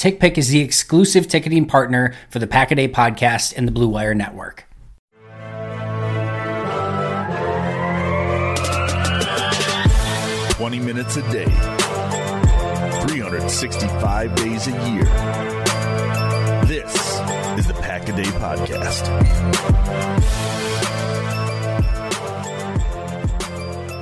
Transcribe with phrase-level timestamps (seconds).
[0.00, 3.86] TickPick is the exclusive ticketing partner for the Pack a Day podcast and the Blue
[3.86, 4.64] Wire Network.
[10.52, 11.44] Twenty minutes a day,
[13.04, 15.04] 365 days a year.
[16.64, 16.94] This
[17.58, 19.06] is the Pack a Day Podcast.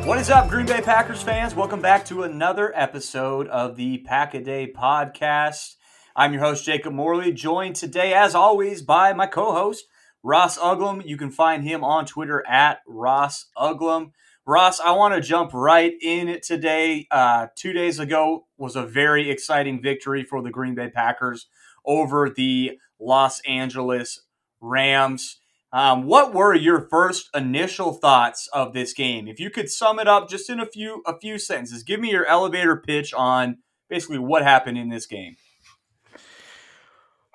[0.06, 1.56] What is up, Green Bay Packers fans?
[1.56, 5.74] Welcome back to another episode of the Pack a Day Podcast.
[6.19, 9.84] I'm your host, Jacob Morley, joined today, as always, by my co host,
[10.25, 11.06] Ross Uglem.
[11.06, 14.10] You can find him on Twitter at Ross Uglem.
[14.44, 17.06] Ross, I want to jump right in it today.
[17.12, 21.47] Uh, two days ago was a very exciting victory for the Green Bay Packers
[21.86, 24.22] over the Los Angeles
[24.60, 25.38] Rams.
[25.72, 29.28] Um, what were your first initial thoughts of this game?
[29.28, 32.10] If you could sum it up just in a few a few sentences, give me
[32.10, 35.37] your elevator pitch on basically what happened in this game.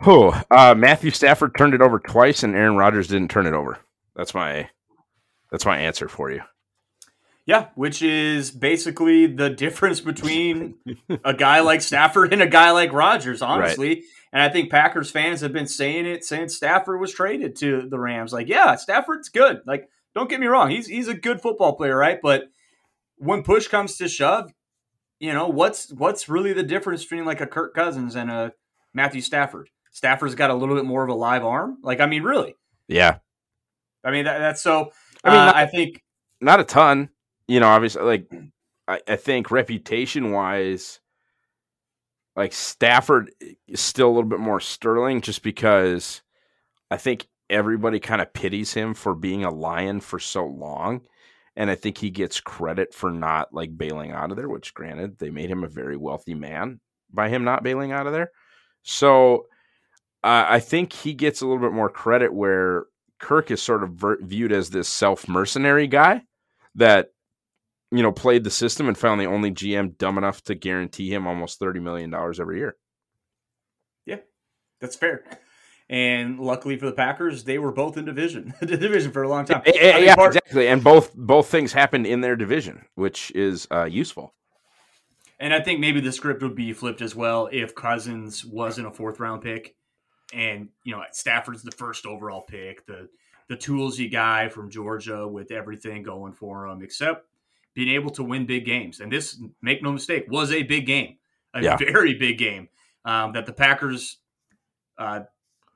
[0.05, 3.79] Oh, uh, Matthew Stafford turned it over twice, and Aaron Rodgers didn't turn it over.
[4.15, 4.69] That's my
[5.49, 6.41] that's my answer for you.
[7.45, 10.75] Yeah, which is basically the difference between
[11.23, 13.89] a guy like Stafford and a guy like Rodgers, honestly.
[13.89, 14.03] Right.
[14.31, 17.99] And I think Packers fans have been saying it since Stafford was traded to the
[17.99, 18.33] Rams.
[18.33, 19.61] Like, yeah, Stafford's good.
[19.67, 22.19] Like, don't get me wrong, he's he's a good football player, right?
[22.21, 22.45] But
[23.17, 24.51] when push comes to shove,
[25.19, 28.53] you know, what's what's really the difference between like a Kirk Cousins and a
[28.93, 29.69] Matthew Stafford?
[29.93, 31.77] Stafford's got a little bit more of a live arm.
[31.81, 32.55] Like, I mean, really?
[32.87, 33.19] Yeah.
[34.03, 34.91] I mean, that, that's so.
[35.23, 36.03] I mean, uh, not, I think
[36.41, 37.09] not a ton
[37.47, 38.31] you know, obviously, like
[38.87, 40.99] I, I think reputation wise,
[42.35, 43.31] like Stafford
[43.67, 46.21] is still a little bit more sterling, just because
[46.89, 51.01] I think everybody kind of pities him for being a lion for so long.
[51.55, 55.19] And I think he gets credit for not like bailing out of there, which granted,
[55.19, 56.79] they made him a very wealthy man
[57.11, 58.31] by him not bailing out of there.
[58.81, 59.45] So
[60.23, 62.85] I think he gets a little bit more credit where
[63.19, 66.23] Kirk is sort of ver- viewed as this self mercenary guy
[66.75, 67.13] that
[67.93, 71.27] you know, played the system and found the only GM dumb enough to guarantee him
[71.27, 72.75] almost $30 million every year.
[74.07, 74.17] Yeah,
[74.81, 75.23] that's fair.
[75.89, 79.45] And luckily for the Packers, they were both in division, the division for a long
[79.45, 79.61] time.
[79.67, 80.67] Yeah, I mean, yeah part- exactly.
[80.67, 84.33] And both both things happened in their division, which is uh, useful.
[85.39, 88.91] And I think maybe the script would be flipped as well if Cousins wasn't a
[88.91, 89.75] fourth round pick,
[90.33, 93.09] and you know Stafford's the first overall pick, the
[93.47, 97.27] the toolsy guy from Georgia with everything going for him, except
[97.73, 98.99] being able to win big games.
[98.99, 101.17] And this, make no mistake, was a big game,
[101.53, 101.77] a yeah.
[101.77, 102.69] very big game
[103.05, 104.17] um, that the Packers,
[104.97, 105.21] uh,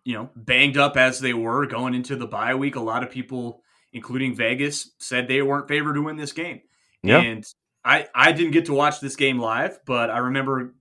[0.03, 2.75] you know, banged up as they were going into the bye week.
[2.75, 3.61] A lot of people,
[3.93, 6.61] including Vegas, said they weren't favored to win this game.
[7.03, 7.19] Yeah.
[7.19, 7.45] And
[7.83, 10.73] I, I didn't get to watch this game live, but I remember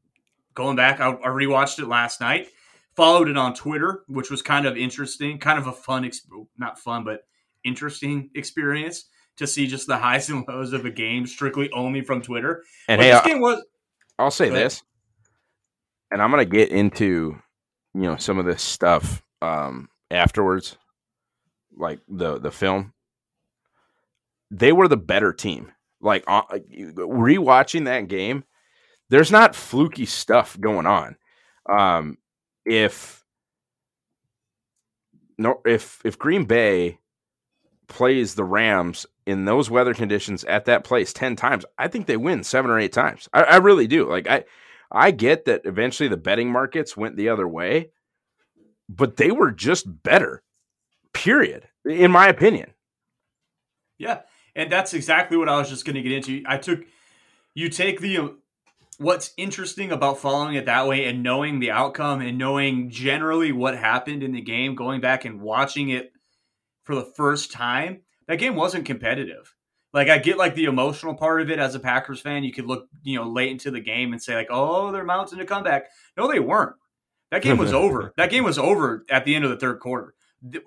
[0.54, 1.00] going back.
[1.00, 2.48] I, I rewatched it last night,
[2.96, 6.10] followed it on Twitter, which was kind of interesting, kind of a fun,
[6.56, 7.26] not fun, but
[7.64, 9.04] interesting experience
[9.36, 12.64] to see just the highs and lows of a game strictly only from Twitter.
[12.88, 13.62] And hey, this game was.
[14.18, 14.82] I'll say this,
[16.10, 17.38] and I'm gonna get into
[17.94, 20.78] you know some of this stuff um, afterwards,
[21.76, 22.94] like the the film.
[24.50, 25.72] They were the better team.
[26.00, 28.44] Like uh, rewatching that game,
[29.10, 31.16] there's not fluky stuff going on.
[31.68, 32.16] Um,
[32.66, 33.24] if
[35.38, 36.98] no, if if Green Bay
[37.88, 42.16] plays the Rams in those weather conditions at that place 10 times, I think they
[42.16, 43.28] win seven or eight times.
[43.32, 44.08] I, I really do.
[44.10, 44.44] Like I
[44.90, 47.90] I get that eventually the betting markets went the other way,
[48.88, 50.42] but they were just better.
[51.12, 51.68] Period.
[51.84, 52.72] In my opinion.
[53.98, 54.20] Yeah.
[54.54, 56.42] And that's exactly what I was just going to get into.
[56.46, 56.80] I took
[57.54, 58.36] you take the
[58.98, 63.76] what's interesting about following it that way and knowing the outcome and knowing generally what
[63.76, 66.12] happened in the game, going back and watching it
[66.84, 69.54] for the first time, that game wasn't competitive.
[69.92, 72.44] Like I get like the emotional part of it as a Packers fan.
[72.44, 75.40] You could look, you know, late into the game and say like, "Oh, they're mounting
[75.40, 76.76] a comeback." No, they weren't.
[77.30, 78.12] That game was over.
[78.16, 80.14] That game was over at the end of the third quarter.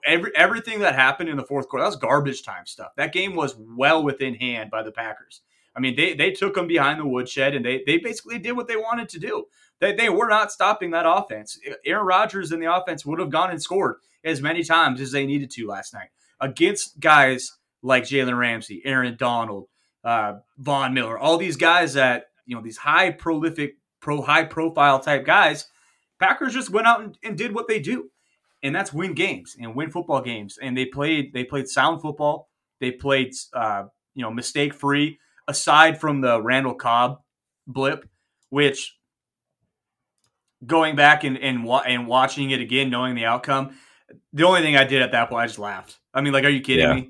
[0.06, 2.92] Every everything that happened in the fourth quarter, that was garbage time stuff.
[2.98, 5.42] That game was well within hand by the Packers.
[5.76, 8.68] I mean, they they took them behind the woodshed and they they basically did what
[8.68, 9.46] they wanted to do.
[9.80, 11.60] They they were not stopping that offense.
[11.86, 15.26] Aaron Rodgers and the offense would have gone and scored as many times as they
[15.26, 19.68] needed to last night against guys like Jalen Ramsey, Aaron Donald,
[20.04, 25.00] uh, Von Miller, all these guys that you know these high prolific, pro high profile
[25.00, 25.66] type guys.
[26.20, 28.10] Packers just went out and, and did what they do,
[28.62, 30.58] and that's win games and win football games.
[30.62, 32.50] And they played they played sound football.
[32.82, 33.84] They played uh,
[34.16, 35.20] you know mistake free
[35.50, 37.22] aside from the Randall Cobb
[37.68, 38.08] blip,
[38.50, 38.96] which
[40.66, 43.76] going back and and, and watching it again, knowing the outcome,
[44.32, 45.98] the only thing I did at that point, I just laughed.
[46.14, 46.94] I mean, like, are you kidding yeah.
[46.94, 47.10] me?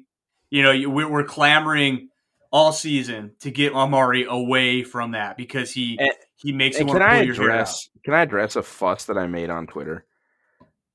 [0.50, 2.09] You know, we're clamoring
[2.51, 6.80] all season to get Amari away from that because he and, he makes.
[6.80, 7.89] And can I address?
[8.03, 10.06] Can I address a fuss that I made on Twitter?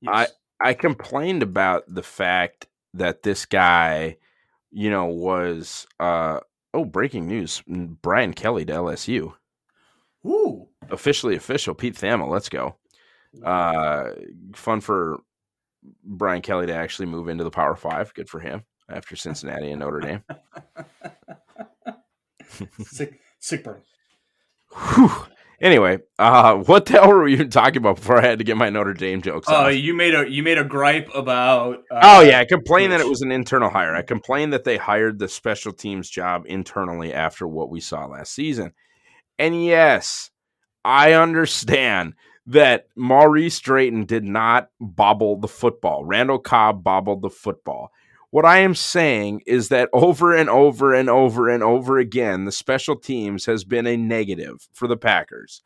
[0.01, 0.31] Yes.
[0.61, 4.17] I I complained about the fact that this guy,
[4.71, 6.39] you know, was uh
[6.75, 9.33] Oh, breaking news: Brian Kelly to LSU.
[10.25, 11.73] Ooh, officially official.
[11.73, 12.75] Pete Thamel, let's go.
[13.43, 14.11] Uh,
[14.53, 15.19] fun for
[16.03, 18.13] Brian Kelly to actually move into the Power Five.
[18.13, 20.23] Good for him after Cincinnati and Notre Dame.
[22.83, 23.81] sick, sick burn.
[24.73, 25.11] Whew.
[25.61, 28.57] Anyway, uh, what the hell were we even talking about before I had to get
[28.57, 29.47] my Notre Dame jokes?
[29.49, 31.83] Oh, uh, you made a you made a gripe about.
[31.89, 32.99] Uh, oh yeah, I complained which...
[32.99, 33.95] that it was an internal hire.
[33.95, 38.33] I complained that they hired the special teams job internally after what we saw last
[38.33, 38.73] season.
[39.37, 40.31] And yes,
[40.83, 42.13] I understand
[42.47, 46.05] that Maurice Drayton did not bobble the football.
[46.05, 47.91] Randall Cobb bobbled the football.
[48.35, 52.51] What I am saying is that over and over and over and over again, the
[52.51, 55.61] special teams has been a negative for the Packers.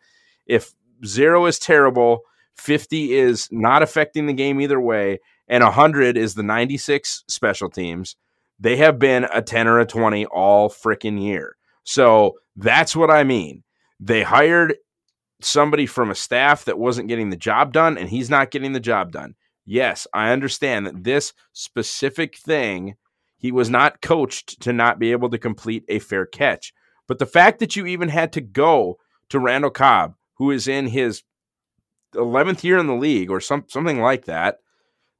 [0.45, 2.19] If zero is terrible,
[2.57, 5.17] 50 is not affecting the game either way,
[5.47, 8.15] and 100 is the 96 special teams,
[8.59, 11.57] they have been a 10 or a 20 all freaking year.
[11.85, 13.63] So that's what I mean.
[13.99, 14.75] They hired
[15.41, 18.79] somebody from a staff that wasn't getting the job done, and he's not getting the
[18.79, 19.33] job done
[19.69, 22.95] yes, I understand that this specific thing,
[23.37, 26.73] he was not coached to not be able to complete a fair catch.
[27.07, 28.97] But the fact that you even had to go
[29.29, 31.23] to Randall Cobb, who is in his
[32.15, 34.57] 11th year in the league or some, something like that,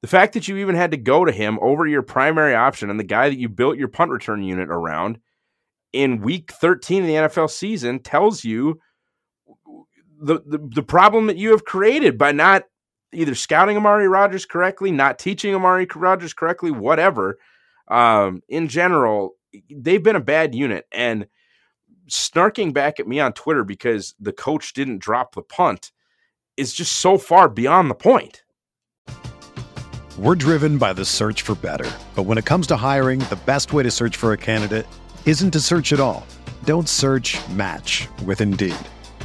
[0.02, 3.00] the fact that you even had to go to him over your primary option and
[3.00, 5.20] the guy that you built your punt return unit around
[5.94, 8.80] in week 13 of the NFL season tells you
[10.22, 12.64] the, the, the problem that you have created by not
[13.14, 17.40] either scouting Amari Rodgers correctly, not teaching Amari Rodgers correctly, whatever.
[17.88, 19.36] Um, in general,
[19.70, 20.86] they've been a bad unit.
[20.92, 21.28] And
[22.10, 25.92] snarking back at me on Twitter because the coach didn't drop the punt
[26.58, 28.44] is just so far beyond the point.
[30.18, 31.90] We're driven by the search for better.
[32.14, 34.86] But when it comes to hiring, the best way to search for a candidate
[35.26, 36.28] isn't to search at all.
[36.66, 38.76] Don't search match with Indeed.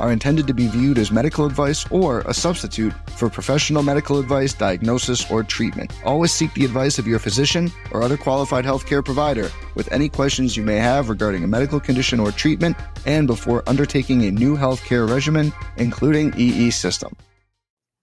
[0.00, 4.52] are intended to be viewed as medical advice or a substitute for professional medical advice,
[4.52, 5.92] diagnosis, or treatment.
[6.04, 10.56] Always seek the advice of your physician or other qualified healthcare provider with any questions
[10.56, 12.76] you may have regarding a medical condition or treatment
[13.06, 17.14] and before undertaking a new healthcare regimen, including EE system.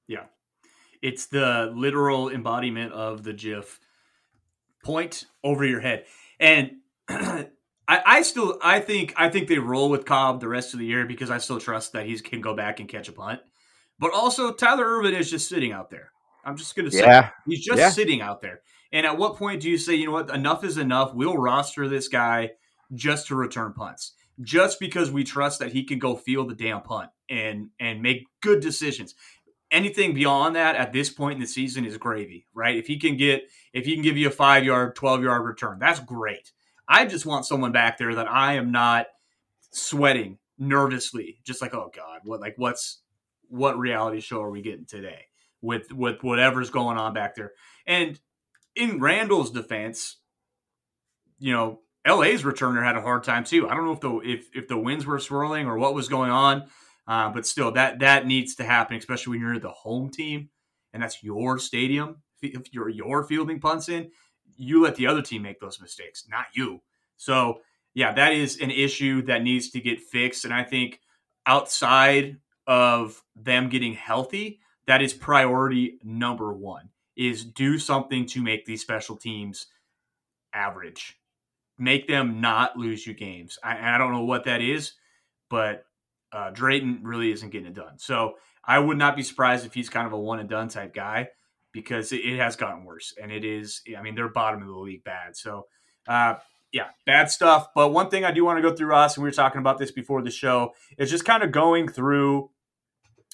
[0.08, 0.25] Yeah.
[1.01, 3.80] It's the literal embodiment of the GIF
[4.84, 6.06] point over your head.
[6.39, 6.77] And
[7.88, 10.86] I, I, still I think I think they roll with Cobb the rest of the
[10.86, 13.39] year because I still trust that he can go back and catch a punt.
[14.00, 16.12] But also Tyler Ervin is just sitting out there.
[16.44, 17.29] I'm just gonna say yeah.
[17.48, 17.89] he's just yeah.
[17.89, 18.62] sitting out there.
[18.91, 21.13] And at what point do you say, you know what, enough is enough?
[21.13, 22.51] We'll roster this guy
[22.94, 24.13] just to return punts.
[24.41, 28.27] Just because we trust that he can go field the damn punt and and make
[28.41, 29.15] good decisions
[29.72, 32.77] anything beyond that at this point in the season is gravy, right?
[32.77, 35.79] If he can get if he can give you a five yard, twelve yard return,
[35.79, 36.51] that's great.
[36.88, 39.08] I just want someone back there that I am not
[39.72, 43.01] sweating nervously, just like, oh God, what like what's
[43.50, 45.25] what reality show are we getting today
[45.62, 47.51] with with whatever's going on back there?
[47.86, 48.20] And
[48.75, 50.17] in Randall's defense,
[51.39, 53.67] you know, LA's returner had a hard time too.
[53.67, 56.32] I don't know if the if if the winds were swirling or what was going
[56.32, 56.67] on.
[57.08, 60.50] Uh, but still, that that needs to happen, especially when you're the home team
[60.94, 62.17] and that's your stadium.
[62.41, 64.12] If you're your fielding punts in,
[64.58, 66.82] you let the other team make those mistakes, not you.
[67.18, 67.62] So
[67.94, 70.46] yeah, that is an issue that needs to get fixed.
[70.46, 71.00] And I think
[71.46, 72.38] outside
[72.68, 76.90] of them getting healthy, that is priority number one.
[77.16, 79.66] Is do something to make these special teams
[80.54, 81.20] average,
[81.80, 83.58] make them not lose you games.
[83.64, 84.94] I, I don't know what that is,
[85.50, 85.86] but
[86.32, 87.98] uh, Drayton really isn't getting it done.
[87.98, 90.94] So I would not be surprised if he's kind of a one and done type
[90.94, 91.30] guy
[91.72, 93.14] because it, has gotten worse.
[93.22, 95.36] And it is, I mean, they're bottom of the league bad.
[95.36, 95.68] So,
[96.08, 96.36] uh,
[96.72, 97.68] yeah, bad stuff.
[97.76, 99.78] But one thing I do want to go through, Ross, and we were talking about
[99.78, 102.50] this before the show, is just kind of going through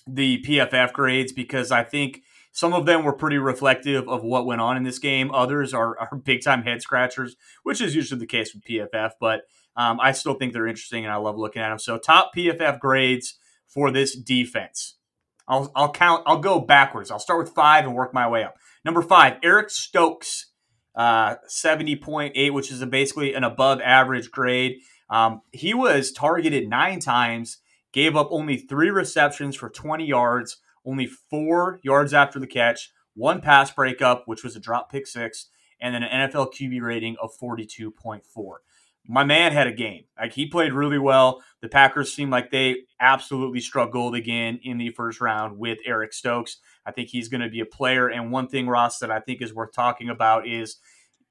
[0.07, 2.21] the PFF grades because I think
[2.51, 5.33] some of them were pretty reflective of what went on in this game.
[5.33, 9.11] Others are, are big time head scratchers, which is usually the case with PFF.
[9.19, 9.41] But
[9.75, 11.79] um, I still think they're interesting, and I love looking at them.
[11.79, 14.97] So top PFF grades for this defense.
[15.47, 16.23] I'll, I'll count.
[16.25, 17.11] I'll go backwards.
[17.11, 18.55] I'll start with five and work my way up.
[18.85, 20.51] Number five, Eric Stokes,
[20.95, 24.77] uh, seventy point eight, which is a, basically an above average grade.
[25.09, 27.59] Um, he was targeted nine times,
[27.91, 33.41] gave up only three receptions for twenty yards, only four yards after the catch, one
[33.41, 35.49] pass breakup, which was a drop pick six,
[35.81, 38.61] and then an NFL QB rating of forty two point four
[39.07, 40.05] my man had a game.
[40.17, 41.43] Like he played really well.
[41.61, 46.57] The Packers seem like they absolutely struggled again in the first round with Eric Stokes.
[46.85, 48.07] I think he's going to be a player.
[48.07, 50.77] And one thing, Ross, that I think is worth talking about is,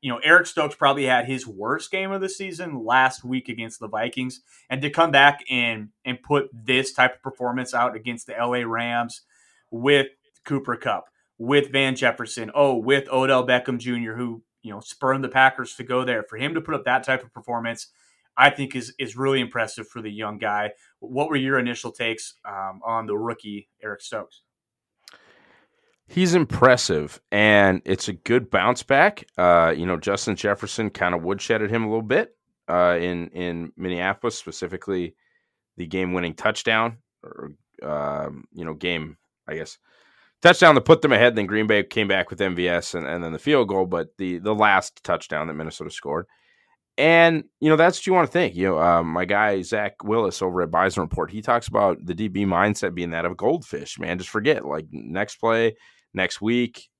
[0.00, 3.81] you know, Eric Stokes probably had his worst game of the season last week against
[3.81, 8.26] the Vikings, and to come back and and put this type of performance out against
[8.26, 9.23] the LA Rams
[9.71, 10.09] with
[10.45, 11.05] Cooper Kupp,
[11.38, 15.85] with Van Jefferson, oh, with Odell Beckham Jr., who you know spurn the Packers to
[15.85, 16.23] go there.
[16.23, 17.88] For him to put up that type of performance,
[18.37, 20.73] I think is is really impressive for the young guy.
[21.00, 24.42] What were your initial takes um, on the rookie Eric Stokes?
[26.09, 29.25] He's impressive, and it's a good bounce back.
[29.38, 32.37] Uh, you know, Justin Jefferson kind of woodshedded him a little bit
[32.69, 35.14] uh, in in Minneapolis, specifically
[35.76, 37.52] the game winning touchdown or
[37.83, 39.16] um, you know game,
[39.49, 39.78] I guess
[40.43, 41.35] touchdown to put them ahead.
[41.35, 44.39] Then Green Bay came back with MVS and, and then the field goal, but the
[44.39, 46.27] the last touchdown that Minnesota scored.
[46.99, 48.55] And you know that's what you want to think.
[48.55, 52.15] You know, um, my guy Zach Willis over at Bison Report, he talks about the
[52.15, 53.99] DB mindset being that of a goldfish.
[53.99, 55.77] Man, just forget like next play,
[56.13, 56.91] next week,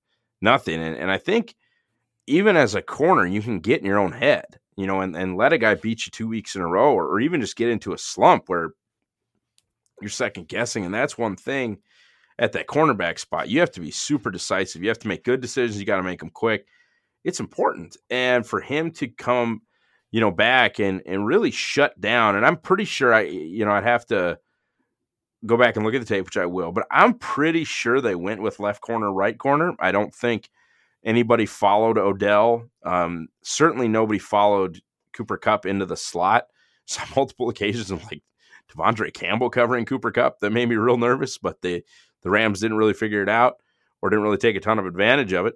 [0.41, 0.83] nothing.
[0.83, 1.55] And, and I think
[2.27, 4.47] even as a corner, you can get in your own head,
[4.77, 7.07] you know, and, and let a guy beat you two weeks in a row, or,
[7.09, 8.71] or even just get into a slump where
[10.01, 10.87] you're second guessing.
[10.87, 11.79] And that's one thing
[12.39, 14.83] at that cornerback spot, you have to be super decisive.
[14.83, 15.79] You have to make good decisions.
[15.79, 16.67] You got to make them quick.
[17.25, 17.97] It's important.
[18.11, 19.63] And for him to come,
[20.11, 23.73] you know, back and and really shut down, and I'm pretty sure I, you know,
[23.73, 24.39] I'd have to
[25.47, 28.15] go back and look at the tape, which I will, but I'm pretty sure they
[28.15, 29.75] went with left corner, right corner.
[29.81, 30.49] I don't think
[31.05, 32.69] anybody followed Odell.
[32.85, 34.81] Um, certainly nobody followed
[35.13, 36.45] Cooper Kupp into the slot.
[36.87, 38.23] Saw multiple occasions of like
[38.71, 40.41] De'Vondre Campbell covering Cooper Kupp.
[40.41, 41.83] that made me real nervous, but the
[42.23, 43.57] the Rams didn't really figure it out
[44.01, 45.55] or didn't really take a ton of advantage of it.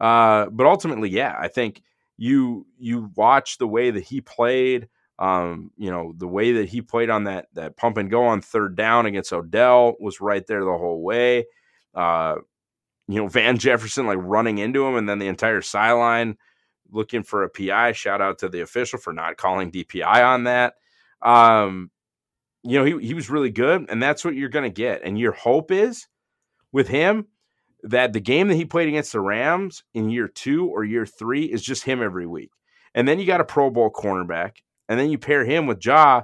[0.00, 1.82] Uh, but ultimately, yeah, I think
[2.16, 4.88] you you watch the way that he played.
[5.18, 8.40] Um, you know, the way that he played on that that pump and go on
[8.40, 11.46] third down against Odell was right there the whole way.
[11.94, 12.36] Uh,
[13.06, 16.36] you know, Van Jefferson like running into him and then the entire sideline
[16.90, 17.92] looking for a PI.
[17.92, 20.74] Shout out to the official for not calling DPI on that.
[21.22, 21.90] Um,
[22.64, 25.02] you know, he, he was really good, and that's what you're going to get.
[25.04, 26.08] And your hope is
[26.72, 27.26] with him
[27.82, 31.44] that the game that he played against the Rams in year two or year three
[31.44, 32.50] is just him every week.
[32.94, 34.56] And then you got a Pro Bowl cornerback,
[34.88, 36.22] and then you pair him with Ja,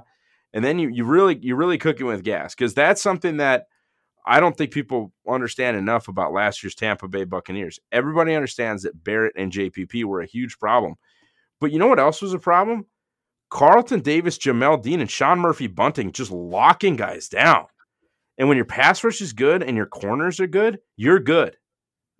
[0.53, 3.67] and then you you really you really cooking with gas because that's something that
[4.25, 7.79] I don't think people understand enough about last year's Tampa Bay Buccaneers.
[7.91, 10.95] Everybody understands that Barrett and JPP were a huge problem,
[11.59, 12.85] but you know what else was a problem?
[13.51, 17.67] Carlton Davis, Jamel Dean, and Sean Murphy Bunting just locking guys down.
[18.37, 21.57] And when your pass rush is good and your corners are good, you're good.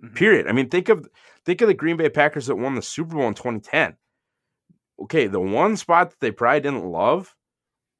[0.03, 0.13] Mm-hmm.
[0.13, 0.47] Period.
[0.47, 1.07] I mean, think of
[1.45, 3.95] think of the Green Bay Packers that won the Super Bowl in 2010.
[5.03, 7.33] Okay, the one spot that they probably didn't love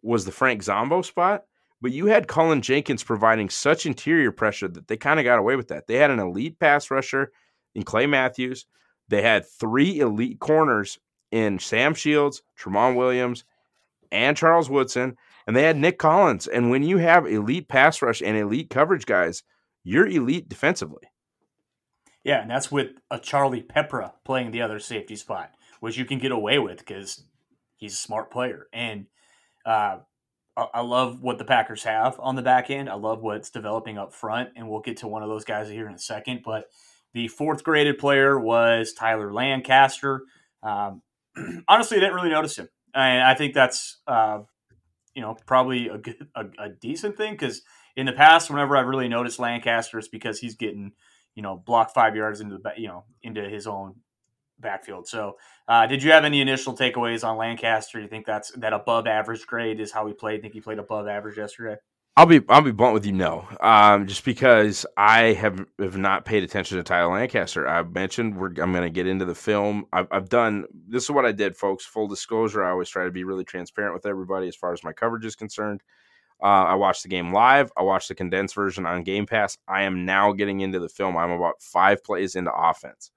[0.03, 1.45] was the Frank Zombo spot,
[1.81, 5.55] but you had Cullen Jenkins providing such interior pressure that they kind of got away
[5.55, 5.87] with that.
[5.87, 7.31] They had an elite pass rusher
[7.75, 8.65] in Clay Matthews.
[9.07, 10.99] They had three elite corners
[11.31, 13.43] in Sam Shields, Tramon Williams,
[14.11, 16.47] and Charles Woodson, and they had Nick Collins.
[16.47, 19.43] And when you have elite pass rush and elite coverage guys,
[19.83, 21.03] you're elite defensively.
[22.23, 26.19] Yeah, and that's with a Charlie Peprah playing the other safety spot, which you can
[26.19, 27.23] get away with because
[27.77, 28.67] he's a smart player.
[28.71, 29.07] And
[29.65, 29.99] uh,
[30.55, 32.89] I love what the Packers have on the back end.
[32.89, 35.87] I love what's developing up front, and we'll get to one of those guys here
[35.87, 36.41] in a second.
[36.43, 36.65] But
[37.13, 40.23] the fourth graded player was Tyler Lancaster.
[40.61, 41.01] Um,
[41.67, 42.69] honestly, I didn't really notice him.
[42.93, 44.39] And I think that's uh,
[45.15, 47.61] you know probably a good, a, a decent thing because
[47.95, 50.91] in the past, whenever I've really noticed Lancaster, it's because he's getting
[51.35, 53.95] you know blocked five yards into the you know into his own
[54.59, 55.07] backfield.
[55.07, 57.97] So, uh, did you have any initial takeaways on Lancaster?
[57.97, 60.39] Do you think that's that above average grade is how he played?
[60.39, 61.77] I think he played above average yesterday?
[62.17, 63.13] I'll be I'll be blunt with you.
[63.13, 67.67] No, um, just because I have have not paid attention to Tyler Lancaster.
[67.67, 69.85] I mentioned we're, I'm going to get into the film.
[69.93, 71.85] I've, I've done this is what I did, folks.
[71.85, 74.91] Full disclosure: I always try to be really transparent with everybody as far as my
[74.91, 75.83] coverage is concerned.
[76.43, 77.71] Uh, I watched the game live.
[77.77, 79.57] I watched the condensed version on Game Pass.
[79.65, 81.15] I am now getting into the film.
[81.15, 83.11] I'm about five plays into offense,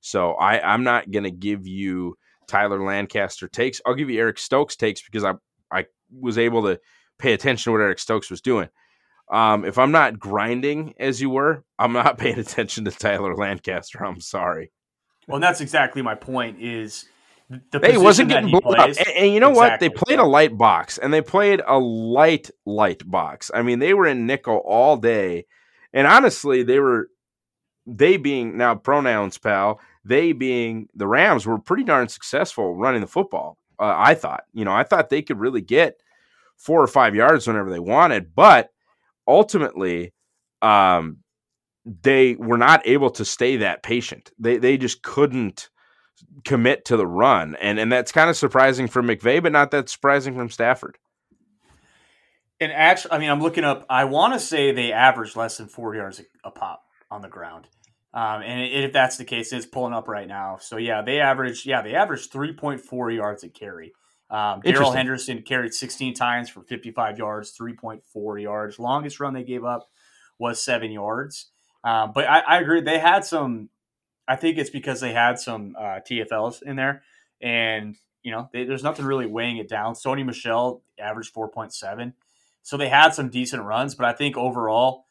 [0.00, 3.82] so I I'm not going to give you Tyler Lancaster takes.
[3.84, 5.34] I'll give you Eric Stokes takes because I
[5.70, 5.84] I
[6.18, 6.80] was able to
[7.18, 8.68] pay attention to what Eric Stokes was doing.
[9.30, 14.04] Um, if I'm not grinding as you were, I'm not paying attention to Tyler Lancaster.
[14.04, 14.72] I'm sorry.
[15.26, 16.60] Well, and that's exactly my point.
[16.60, 17.04] Is
[17.48, 19.06] the hey, wasn't getting blown plays, up.
[19.06, 19.98] And, and, you know exactly, what?
[19.98, 23.50] They played a light box, and they played a light light box.
[23.52, 25.44] I mean, they were in nickel all day,
[25.92, 27.08] and honestly, they were
[27.86, 29.80] they being now pronouns, pal.
[30.04, 33.58] They being the Rams were pretty darn successful running the football.
[33.78, 36.00] Uh, I thought, you know, I thought they could really get
[36.58, 38.70] four or five yards whenever they wanted, but
[39.26, 40.12] ultimately,
[40.60, 41.18] um,
[41.84, 44.30] they were not able to stay that patient.
[44.38, 45.70] They they just couldn't
[46.44, 49.88] commit to the run, and and that's kind of surprising from McVay, but not that
[49.88, 50.98] surprising from Stafford.
[52.60, 53.86] And actually, I mean, I'm looking up.
[53.88, 57.28] I want to say they averaged less than four yards a, a pop on the
[57.28, 57.68] ground.
[58.12, 60.58] Um, and if that's the case, it's pulling up right now.
[60.60, 63.92] So yeah, they averaged yeah they averaged 3.4 yards a carry.
[64.30, 68.78] Um, Darrell Henderson carried 16 times for 55 yards, 3.4 yards.
[68.78, 69.88] Longest run they gave up
[70.38, 71.46] was seven yards.
[71.82, 72.80] Um, but I, I, agree.
[72.80, 73.70] They had some,
[74.26, 77.02] I think it's because they had some uh, TFLs in there.
[77.40, 79.94] And, you know, they, there's nothing really weighing it down.
[79.94, 82.12] Sony Michel averaged 4.7.
[82.62, 83.94] So they had some decent runs.
[83.94, 85.04] But I think overall,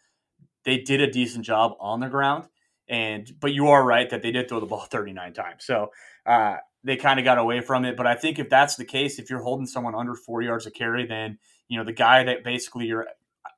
[0.64, 2.46] they did a decent job on the ground.
[2.90, 5.66] And, but you are right that they did throw the ball 39 times.
[5.66, 5.92] So,
[6.26, 7.98] uh, they kind of got away from it.
[7.98, 10.74] But I think if that's the case, if you're holding someone under four yards of
[10.74, 11.38] carry, then
[11.68, 13.08] you know the guy that basically you're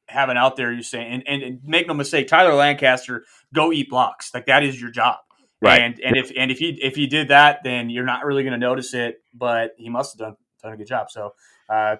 [0.07, 3.89] having out there, you say, and, and, and make no mistake, Tyler Lancaster, go eat
[3.89, 4.33] blocks.
[4.33, 5.17] Like that is your job.
[5.61, 5.81] Right.
[5.81, 8.53] And and if and if he if he did that, then you're not really going
[8.53, 9.21] to notice it.
[9.33, 11.11] But he must have done done a good job.
[11.11, 11.33] So
[11.69, 11.97] uh,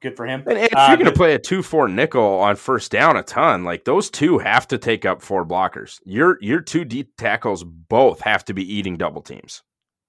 [0.00, 0.42] good for him.
[0.46, 3.22] And if uh, you're going to play a two four nickel on first down a
[3.22, 6.00] ton, like those two have to take up four blockers.
[6.06, 9.62] Your your two deep tackles both have to be eating double teams.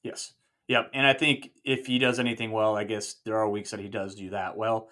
[0.03, 0.33] Yes.
[0.67, 3.79] Yep, and I think if he does anything well, I guess there are weeks that
[3.79, 4.89] he does do that well.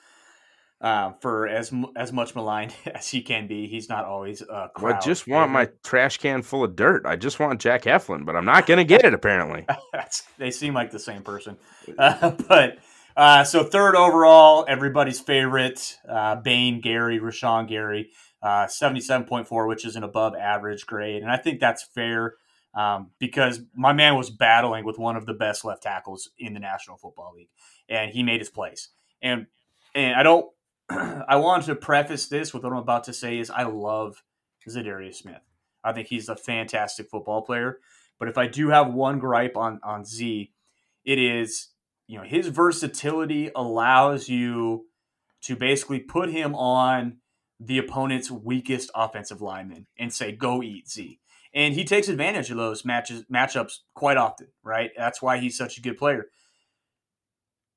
[0.84, 3.68] uh, for as as much maligned as he can be.
[3.68, 4.42] He's not always.
[4.42, 7.06] Uh, well, I just want my trash can full of dirt.
[7.06, 9.14] I just want Jack Heflin, but I'm not going to get it.
[9.14, 9.66] Apparently,
[10.38, 11.58] they seem like the same person.
[11.98, 12.80] Uh, but
[13.16, 18.10] uh, so third overall, everybody's favorite, uh, Bane Gary, Rashan Gary,
[18.42, 22.36] uh, seventy-seven point four, which is an above average grade, and I think that's fair.
[22.76, 26.60] Um, because my man was battling with one of the best left tackles in the
[26.60, 27.50] National Football League,
[27.88, 28.90] and he made his place.
[29.22, 29.46] And
[29.94, 30.50] and I don't
[30.90, 34.24] I wanted to preface this with what I'm about to say is I love
[34.68, 35.42] Za'Darius Smith.
[35.84, 37.80] I think he's a fantastic football player.
[38.20, 40.52] But if I do have one gripe on on Z,
[41.06, 41.70] it is
[42.08, 44.88] you know his versatility allows you
[45.42, 47.18] to basically put him on
[47.60, 51.20] the opponent's weakest offensive lineman and say go eat Z.
[51.54, 54.92] And he takes advantage of those matches matchups quite often, right?
[54.98, 56.28] That's why he's such a good player.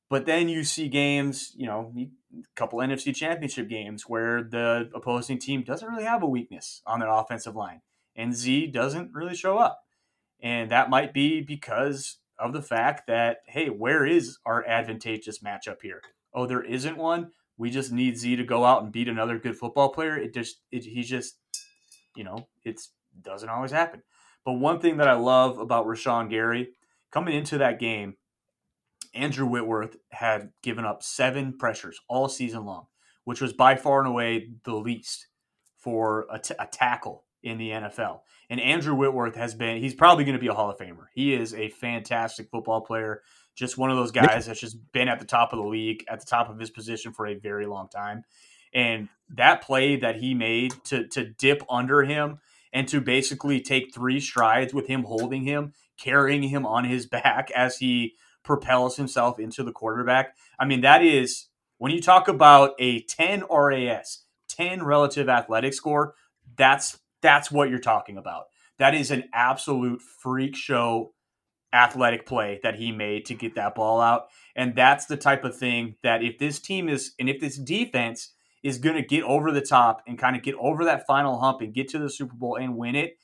[0.08, 2.08] But then you see games, you know, a
[2.54, 7.10] couple NFC championship games where the opposing team doesn't really have a weakness on their
[7.10, 7.82] offensive line,
[8.14, 9.82] and Z doesn't really show up.
[10.40, 15.82] And that might be because of the fact that, hey, where is our advantageous matchup
[15.82, 16.02] here?
[16.32, 17.32] Oh, there isn't one.
[17.58, 20.16] We just need Z to go out and beat another good football player.
[20.16, 21.38] It just, it, he just,
[22.14, 22.80] you know, it
[23.22, 24.02] doesn't always happen.
[24.44, 26.70] But one thing that I love about Rashan Gary
[27.10, 28.16] coming into that game,
[29.14, 32.86] Andrew Whitworth had given up seven pressures all season long,
[33.24, 35.26] which was by far and away the least
[35.76, 38.20] for a, t- a tackle in the NFL.
[38.50, 41.06] And Andrew Whitworth has been, he's probably going to be a Hall of Famer.
[41.12, 43.22] He is a fantastic football player,
[43.54, 46.20] just one of those guys that's just been at the top of the league, at
[46.20, 48.24] the top of his position for a very long time.
[48.74, 52.38] And that play that he made to, to dip under him
[52.72, 57.50] and to basically take three strides with him holding him, carrying him on his back
[57.52, 60.36] as he propels himself into the quarterback.
[60.58, 61.48] I mean, that is
[61.78, 66.14] when you talk about a 10 RAS, 10 relative athletic score,
[66.56, 68.44] that's that's what you're talking about.
[68.78, 71.12] That is an absolute freak show
[71.72, 74.26] athletic play that he made to get that ball out.
[74.54, 78.32] And that's the type of thing that if this team is and if this defense
[78.66, 81.60] is going to get over the top and kind of get over that final hump
[81.60, 83.16] and get to the Super Bowl and win it,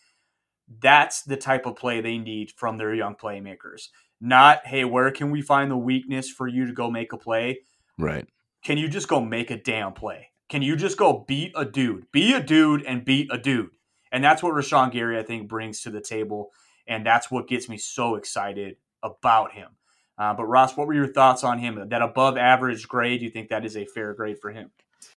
[0.81, 3.89] that's the type of play they need from their young playmakers.
[4.21, 7.63] Not, hey, where can we find the weakness for you to go make a play?
[7.99, 8.29] Right.
[8.65, 10.29] Can you just go make a damn play?
[10.49, 12.07] Can you just go beat a dude?
[12.13, 13.71] Be a dude and beat a dude.
[14.13, 16.51] And that's what Rashan Gary, I think, brings to the table.
[16.87, 19.71] And that's what gets me so excited about him.
[20.17, 21.89] Uh, but Ross, what were your thoughts on him?
[21.89, 24.71] That above average grade, you think that is a fair grade for him?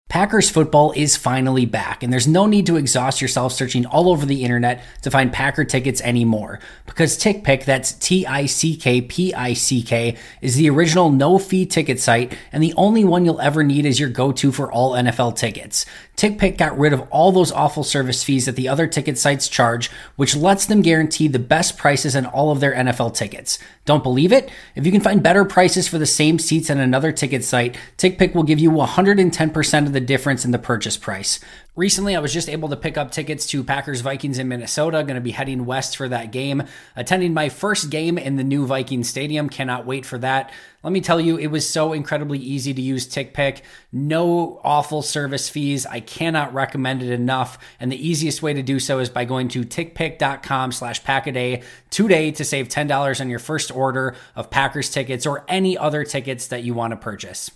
[0.07, 4.23] Packers football is finally back, and there's no need to exhaust yourself searching all over
[4.23, 6.59] the internet to find Packer tickets anymore.
[6.85, 11.39] Because TickPick, that's T I C K P I C K, is the original no
[11.39, 14.71] fee ticket site and the only one you'll ever need is your go to for
[14.71, 15.87] all NFL tickets.
[16.15, 19.89] TickPick got rid of all those awful service fees that the other ticket sites charge,
[20.15, 23.59] which lets them guarantee the best prices on all of their NFL tickets.
[23.83, 24.49] Don't believe it?
[24.75, 28.33] If you can find better prices for the same seats on another ticket site, TickPick
[28.33, 31.39] will give you 110% of the difference in the purchase price.
[31.77, 35.03] Recently, I was just able to pick up tickets to Packers Vikings in Minnesota.
[35.03, 36.63] Going to be heading west for that game.
[36.97, 39.47] Attending my first game in the new Viking Stadium.
[39.47, 40.51] Cannot wait for that.
[40.83, 43.61] Let me tell you, it was so incredibly easy to use TickPick.
[43.93, 45.85] No awful service fees.
[45.85, 47.57] I cannot recommend it enough.
[47.79, 52.31] And the easiest way to do so is by going to tickpick.com slash packaday today
[52.31, 56.63] to save $10 on your first order of Packers tickets or any other tickets that
[56.63, 57.49] you want to purchase.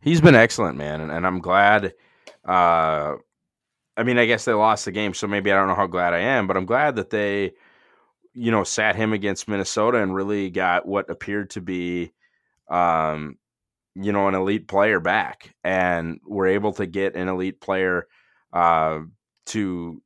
[0.00, 1.00] He's been excellent, man.
[1.00, 1.94] And, and I'm glad.
[2.44, 3.16] Uh,
[3.96, 6.14] I mean, I guess they lost the game, so maybe I don't know how glad
[6.14, 7.52] I am, but I'm glad that they,
[8.32, 12.12] you know, sat him against Minnesota and really got what appeared to be,
[12.70, 13.36] um,
[13.96, 18.06] you know, an elite player back, and were able to get an elite player
[18.52, 19.00] uh,
[19.46, 20.00] to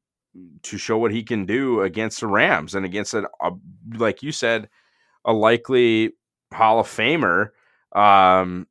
[0.63, 3.51] to show what he can do against the Rams and against a, a
[3.95, 4.71] like you said,
[5.27, 6.13] a likely
[6.51, 7.51] Hall of Famer.
[7.95, 8.67] Um,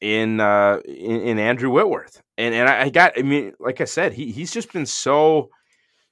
[0.00, 2.22] in uh in, Andrew Whitworth.
[2.36, 5.50] And and I got I mean, like I said, he he's just been so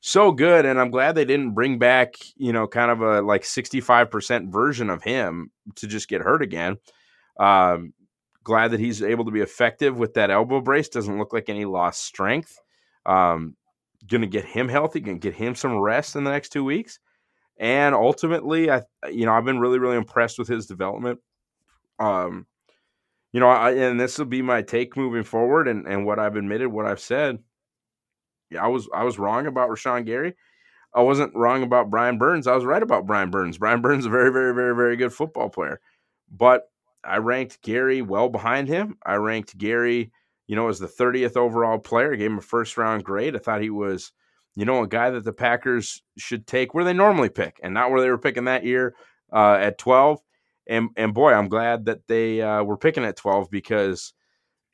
[0.01, 3.43] so good and I'm glad they didn't bring back, you know, kind of a like
[3.43, 6.77] 65% version of him to just get hurt again.
[7.39, 7.93] Um
[8.45, 10.89] glad that he's able to be effective with that elbow brace.
[10.89, 12.59] Doesn't look like any lost strength.
[13.05, 13.57] Um
[14.09, 16.99] gonna get him healthy, gonna get him some rest in the next two weeks.
[17.59, 21.21] And ultimately, I you know, I've been really, really impressed with his development.
[22.01, 22.47] Um
[23.37, 26.37] you know, I, and this will be my take moving forward, and and what I've
[26.37, 27.39] admitted, what I've said.
[28.49, 30.33] Yeah, I was I was wrong about Rashan Gary.
[30.95, 32.47] I wasn't wrong about Brian Burns.
[32.47, 33.59] I was right about Brian Burns.
[33.59, 35.83] Brian Burns is a very, very, very, very good football player.
[36.35, 36.63] But
[37.05, 38.97] I ranked Gary well behind him.
[39.05, 40.13] I ranked Gary,
[40.47, 43.37] you know, as the 30th overall player, gave him a first round grade.
[43.37, 44.13] I thought he was,
[44.55, 47.91] you know, a guy that the Packers should take where they normally pick and not
[47.91, 48.95] where they were picking that year
[49.31, 50.23] uh, at 12.
[50.69, 54.13] And and boy, I'm glad that they uh, were picking at 12 because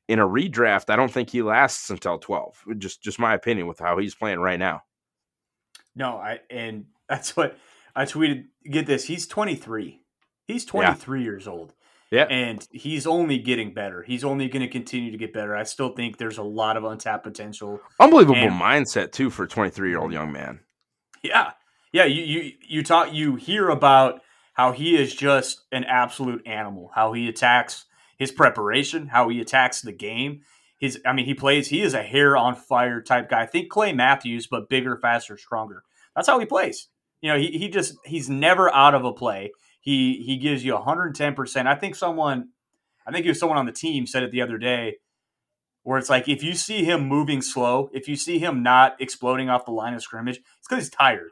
[0.09, 2.65] in a redraft, I don't think he lasts until 12.
[2.79, 4.83] Just just my opinion with how he's playing right now.
[5.95, 7.57] No, I and that's what
[7.95, 8.47] I tweeted.
[8.71, 10.01] Get this, he's 23.
[10.47, 11.25] He's 23 yeah.
[11.25, 11.75] years old.
[12.11, 12.25] Yeah.
[12.25, 14.03] And he's only getting better.
[14.03, 15.57] He's only going to continue to get better.
[15.57, 17.81] I still think there's a lot of untapped potential.
[17.99, 20.61] Unbelievable and, mindset too for a 23 year old young man.
[21.23, 21.53] Yeah.
[21.91, 22.05] Yeah.
[22.05, 24.21] You, you, you talk, you hear about
[24.53, 27.87] how he is just an absolute animal, how he attacks
[28.19, 30.43] his preparation, how he attacks the game.
[30.79, 33.43] His, I mean, he plays, he is a hair on fire type guy.
[33.43, 35.85] I think Clay Matthews, but bigger, faster, stronger.
[36.15, 36.89] That's how he plays.
[37.21, 39.53] You know, he, he just, he's never out of a play.
[39.83, 41.67] He he gives you 110%.
[41.67, 42.51] I think someone
[43.07, 44.99] I think it was someone on the team said it the other day
[45.83, 49.51] where it's like if you see him moving slow, if you see him not exploding
[49.51, 51.31] off the line of scrimmage, it's because he's tired.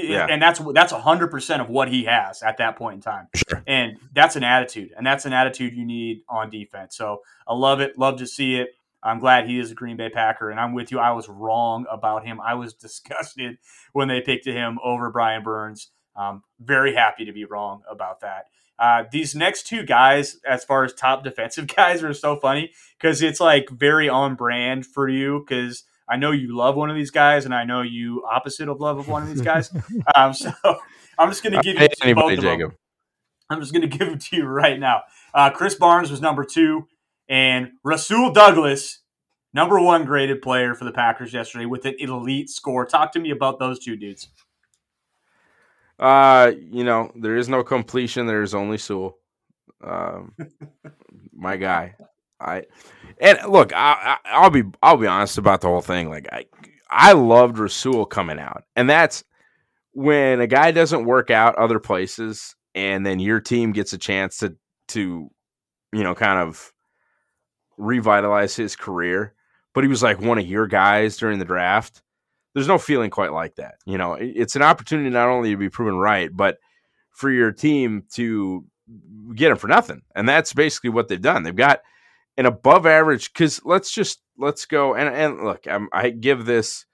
[0.00, 0.26] He, yeah.
[0.28, 3.28] and that's that's hundred percent of what he has at that point in time.
[3.34, 3.62] Sure.
[3.66, 6.96] And that's an attitude, and that's an attitude you need on defense.
[6.96, 8.70] So I love it, love to see it.
[9.02, 10.98] I'm glad he is a Green Bay Packer, and I'm with you.
[10.98, 12.40] I was wrong about him.
[12.40, 13.58] I was disgusted
[13.92, 15.90] when they picked him over Brian Burns.
[16.16, 18.46] Um, very happy to be wrong about that.
[18.78, 23.22] Uh, these next two guys, as far as top defensive guys, are so funny because
[23.22, 25.44] it's like very on brand for you.
[25.46, 28.80] Because I know you love one of these guys, and I know you opposite of
[28.80, 29.72] love of one of these guys.
[30.16, 30.52] um, so
[31.18, 32.74] I'm just going to give you anybody, Jacob.
[33.50, 35.02] I'm just going to give it to you right now.
[35.34, 36.86] Uh, Krys Barnes was number two,
[37.28, 39.00] and Rasul Douglas,
[39.52, 42.86] number one graded player for the Packers yesterday with an elite score.
[42.86, 44.28] Talk to me about those two dudes.
[45.98, 48.26] Uh, you know, there is no completion.
[48.26, 49.18] There is only Sewell.
[49.82, 50.34] Um,
[51.32, 51.94] my guy.
[52.40, 52.64] I
[53.20, 56.10] and look, I, will be I'll be honest about the whole thing.
[56.10, 56.46] Like I
[56.90, 59.24] I loved Rasul coming out, and that's
[59.92, 64.38] when a guy doesn't work out other places, and then your team gets a chance
[64.38, 64.56] to
[64.88, 65.30] to
[65.92, 66.72] you know kind of
[67.76, 69.34] revitalize his career.
[69.74, 72.02] But he was like one of your guys during the draft
[72.56, 73.74] there's no feeling quite like that.
[73.84, 76.56] You know, it's an opportunity not only to be proven right, but
[77.10, 78.64] for your team to
[79.34, 80.00] get him for nothing.
[80.14, 81.42] And that's basically what they've done.
[81.42, 81.80] They've got
[82.36, 86.86] an above average because let's just let's go and and look, I'm, i give this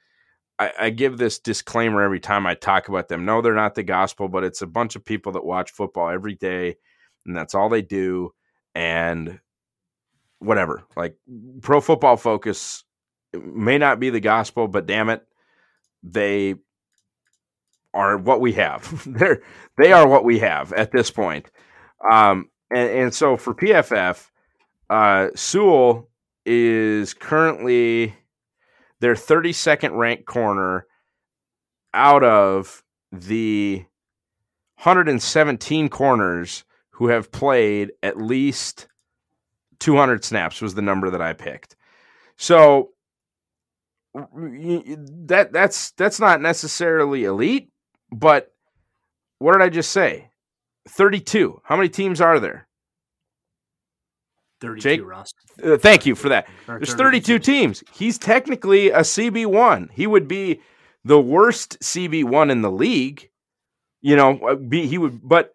[0.59, 3.25] I, I give this disclaimer every time I talk about them.
[3.25, 6.35] No, they're not the gospel, but it's a bunch of people that watch football every
[6.35, 6.77] day,
[7.27, 8.33] and that's all they do.
[8.75, 9.41] And
[10.39, 11.17] whatever, like
[11.63, 12.85] pro football focus
[13.35, 15.27] may not be the gospel, but damn it,
[16.03, 16.57] they
[17.95, 19.03] are what we have.
[19.07, 19.43] They're
[19.79, 21.51] they are what we have at this point.
[22.11, 24.29] Um, and, and so for PFF,
[24.93, 26.11] uh, Sewell
[26.45, 28.15] is currently
[29.01, 30.87] their 32nd ranked corner
[31.95, 33.87] out of the
[34.77, 38.87] 117 corners who have played at least
[39.79, 41.75] 200 snaps was the number that I picked.
[42.37, 42.91] So
[44.15, 47.71] that that's that's not necessarily elite,
[48.11, 48.53] but
[49.39, 50.29] what did I just say?
[50.87, 51.63] 32.
[51.65, 52.69] How many teams are there?
[54.63, 55.07] 32, Jake?
[55.07, 55.35] Ross.
[55.63, 56.49] Uh, thank you for that.
[56.67, 57.83] There's 32 teams.
[57.93, 59.91] He's technically a CB1.
[59.93, 60.61] He would be
[61.05, 63.29] the worst CB1 in the league.
[64.01, 65.55] You know, uh, be he would but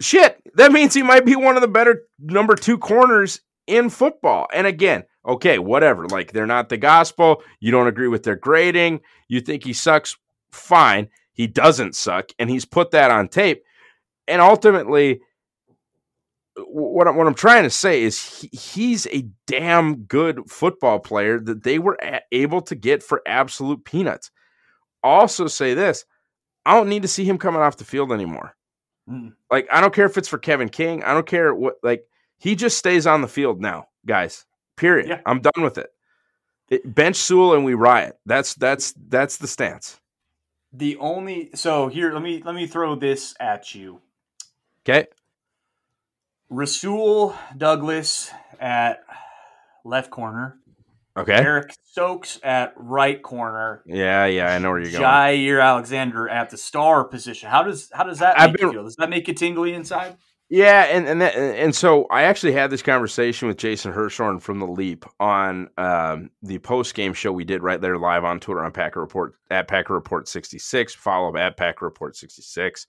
[0.00, 4.48] shit, that means he might be one of the better number 2 corners in football.
[4.52, 6.08] And again, okay, whatever.
[6.08, 7.42] Like they're not the gospel.
[7.60, 9.00] You don't agree with their grading.
[9.28, 10.16] You think he sucks.
[10.50, 11.08] Fine.
[11.34, 12.30] He doesn't suck.
[12.38, 13.62] And he's put that on tape.
[14.26, 15.20] And ultimately,
[16.66, 21.38] what, I, what I'm trying to say is he, he's a damn good football player
[21.40, 24.30] that they were a- able to get for absolute peanuts.
[25.02, 26.04] Also, say this
[26.66, 28.54] I don't need to see him coming off the field anymore.
[29.08, 29.34] Mm.
[29.50, 31.02] Like, I don't care if it's for Kevin King.
[31.02, 32.04] I don't care what, like,
[32.38, 34.44] he just stays on the field now, guys.
[34.76, 35.08] Period.
[35.08, 35.20] Yeah.
[35.26, 35.90] I'm done with it.
[36.68, 36.94] it.
[36.94, 38.16] Bench Sewell and we riot.
[38.26, 39.98] That's that's that's the stance.
[40.72, 44.00] The only so here let me let me throw this at you.
[44.82, 45.08] Okay.
[46.50, 48.30] Rasul Douglas
[48.60, 49.00] at
[49.84, 50.58] left corner.
[51.16, 51.34] Okay.
[51.34, 53.82] Eric Stokes at right corner.
[53.84, 55.02] Yeah, yeah, I know where you're going.
[55.02, 57.50] Jaire Alexander at the star position.
[57.50, 58.84] How does how does that make been, you feel?
[58.84, 60.16] Does that make you tingly inside?
[60.48, 64.60] Yeah, and and that, and so I actually had this conversation with Jason Hirschhorn from
[64.60, 68.64] the Leap on um, the post game show we did right there live on Twitter
[68.64, 70.94] on Packer Report at Packer Report sixty six.
[70.94, 72.86] Follow up at Packer Report sixty six.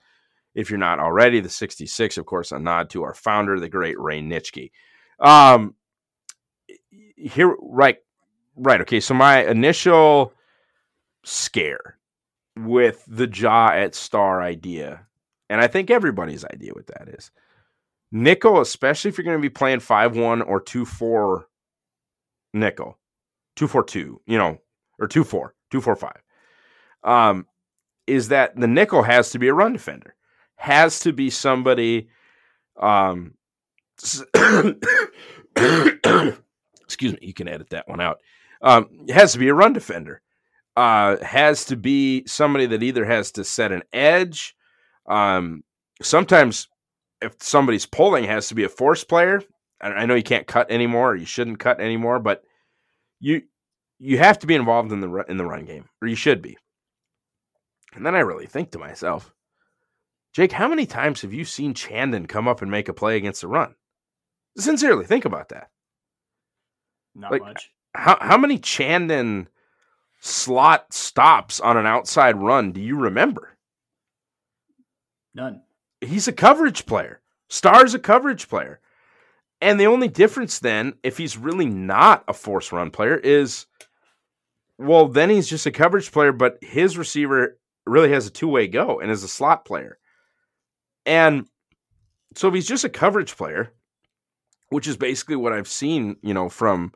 [0.56, 3.70] If you're not already, the sixty six, of course, a nod to our founder, the
[3.70, 4.72] great Ray Nitschke.
[5.20, 5.76] Um,
[7.16, 7.98] here, right,
[8.56, 8.82] right.
[8.82, 10.34] Okay, so my initial
[11.24, 11.98] scare
[12.58, 15.06] with the jaw at star idea,
[15.50, 17.32] and I think everybody's idea with that is
[18.12, 21.48] nickel, especially if you're going to be playing five one or two four
[22.54, 22.98] nickel,
[23.56, 24.60] two four two, you know,
[25.00, 26.12] or 2 4, 2 4 5,
[27.04, 27.48] um,
[28.06, 30.16] is that the nickel has to be a run defender,
[30.60, 32.10] has to be somebody.
[32.78, 33.34] Um,
[36.84, 38.19] excuse me, you can edit that one out.
[38.62, 40.22] Um, has to be a run defender.
[40.76, 44.54] Uh, has to be somebody that either has to set an edge.
[45.08, 45.63] Um,
[46.02, 46.67] sometimes,
[47.22, 49.41] if somebody's pulling, has to be a force player.
[49.82, 52.43] I, I know you can't cut anymore, or you shouldn't cut anymore, but
[53.22, 53.43] you
[53.98, 56.58] you have to be involved in the in the run game, or you should be.
[57.93, 59.34] And then I really think to myself,
[60.34, 63.42] Jake, how many times have you seen Chandon come up and make a play against
[63.42, 63.76] the run?
[64.58, 65.70] Sincerely, think about that.
[67.15, 67.72] Not Like, much.
[67.96, 69.50] How how many Chandon
[70.20, 73.58] slot stops on an outside run do you remember?
[75.34, 75.63] None.
[76.02, 77.22] He's a coverage player.
[77.50, 78.80] Star's a coverage player.
[79.62, 83.65] And the only difference then, if he's really not a force run player, is
[84.78, 88.68] well, then he's just a coverage player, but his receiver really has a two way
[88.68, 89.99] go and is a slot player.
[91.10, 91.48] And
[92.36, 93.74] so if he's just a coverage player,
[94.69, 96.93] which is basically what I've seen, you know, from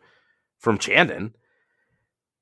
[0.60, 1.36] from Chandon,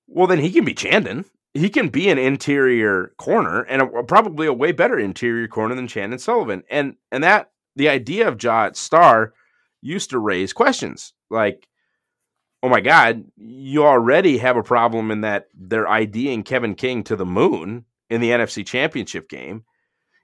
[0.05, 1.23] well, then he can be Chandon.
[1.53, 5.87] He can be an interior corner and a, probably a way better interior corner than
[5.87, 6.63] Chandon Sullivan.
[6.69, 9.33] And and that the idea of at Star
[9.81, 11.69] used to raise questions like,
[12.61, 17.15] oh my God, you already have a problem in that they're IDing Kevin King to
[17.15, 19.63] the moon in the NFC Championship game.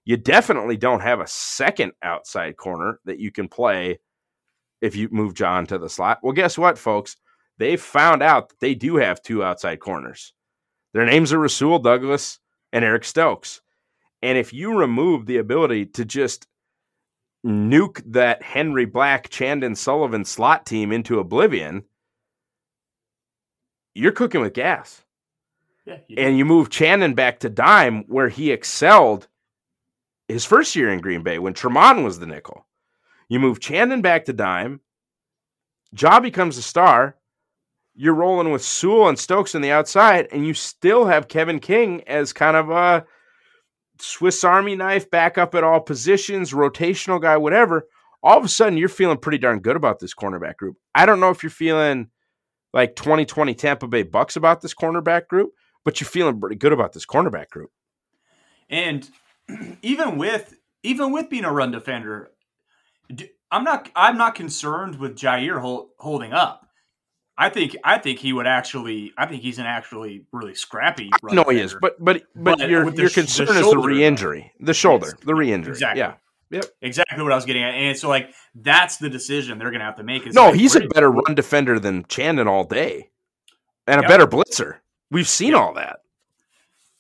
[0.07, 3.99] You definitely don't have a second outside corner that you can play
[4.79, 6.19] if you move John to the slot.
[6.23, 7.17] Well, guess what, folks?
[7.57, 10.31] They found out that they do have two outside corners.
[10.93, 12.39] Their names are Rasul Douglas
[12.71, 13.59] and Eric Stokes.
[14.21, 16.47] And if you remove the ability to just
[17.45, 21.83] nuke that Henry Black, Chandon Sullivan slot team into oblivion,
[23.93, 25.03] you're cooking with gas.
[25.85, 25.97] Yeah.
[26.07, 29.27] You And you move Chandon back to dime where he excelled
[30.27, 32.65] his first year in Green Bay when Tramon was the nickel.
[33.29, 34.81] You move Chandon back to dime.
[35.93, 37.17] Jaw becomes a star.
[37.95, 42.03] You're rolling with Sewell and Stokes on the outside, and you still have Kevin King
[42.07, 43.05] as kind of a
[43.99, 47.87] Swiss Army knife, backup at all positions, rotational guy, whatever.
[48.21, 50.77] All of a sudden, you're feeling pretty darn good about this cornerback group.
[50.93, 52.09] I don't know if you're feeling
[52.73, 55.51] like 2020 Tampa Bay Bucks about this cornerback group,
[55.83, 57.71] but you're feeling pretty good about this cornerback group.
[58.69, 59.09] And
[59.81, 62.31] even with even with being a run defender,
[63.51, 66.63] I'm not I'm not concerned with Jaire hol- holding up.
[67.37, 71.09] I think I think he would actually I think he's an actually really scrappy.
[71.21, 73.69] Run No, he is, but but but, But your the your sh- the concern is
[73.69, 75.25] the re-injury, the shoulder, Yes.
[75.25, 75.71] the re-injury.
[75.73, 76.01] Exactly.
[76.49, 76.61] Yeah.
[76.81, 77.73] exactly what I was getting at.
[77.73, 80.25] And so like that's the decision they're gonna have to make.
[80.25, 83.11] Is No, like, he's a better run defender than Chandon all day,
[83.85, 84.77] and a better blitzer.
[85.11, 85.57] We've seen Yeah.
[85.59, 85.99] all that.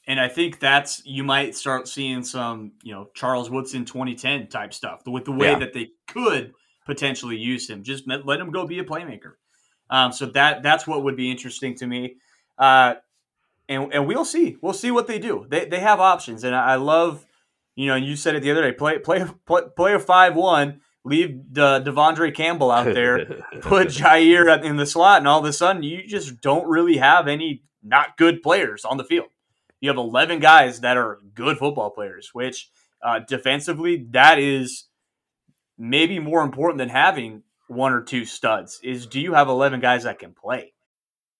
[0.07, 4.73] And I think that's you might start seeing some, you know, Charles Woodson 2010 type
[4.73, 5.59] stuff with the way Yeah.
[5.59, 6.53] that they could
[6.85, 7.83] potentially use him.
[7.83, 9.33] Just let him go be a playmaker.
[9.89, 12.15] Um, so that that's what would be interesting to me.
[12.57, 12.95] Uh,
[13.69, 14.55] and and we'll see.
[14.61, 15.45] We'll see what they do.
[15.49, 17.25] They they have options, and I, I love,
[17.75, 18.71] you know, you said it the other day.
[18.71, 20.79] Play play play, play a five one.
[21.03, 23.25] Leave the De'Vondre Campbell out there.
[23.61, 27.27] put Jaire in the slot, and all of a sudden you just don't really have
[27.29, 29.27] any not good players on the field.
[29.79, 32.69] You have 11 guys that are good football players, which
[33.03, 34.85] uh, defensively, that is
[35.77, 38.79] maybe more important than having one or two studs.
[38.83, 40.73] Is do you have 11 guys that can play?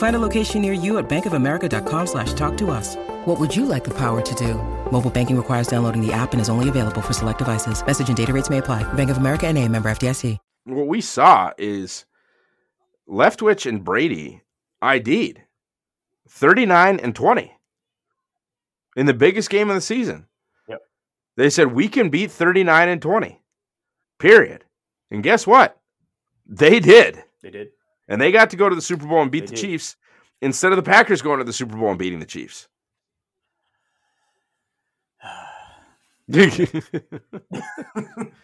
[0.00, 2.96] Find a location near you at bankofamerica.com slash talk to us.
[3.26, 4.54] What would you like the power to do?
[4.90, 7.84] Mobile banking requires downloading the app and is only available for select devices.
[7.86, 8.82] Message and data rates may apply.
[8.94, 10.38] Bank of America and a member FDIC.
[10.64, 12.06] What we saw is
[13.06, 14.40] Leftwich and Brady
[14.80, 15.42] ID'd
[16.30, 17.52] 39 and 20
[18.96, 20.28] in the biggest game of the season.
[20.66, 20.80] Yep.
[21.36, 23.42] They said we can beat 39 and 20.
[24.18, 24.64] Period.
[25.10, 25.78] And guess what?
[26.46, 27.22] They did.
[27.42, 27.68] They did.
[28.10, 29.60] And they got to go to the Super Bowl and beat They the did.
[29.60, 29.96] Chiefs
[30.42, 32.68] instead of the Packers going to the Super Bowl and beating the Chiefs.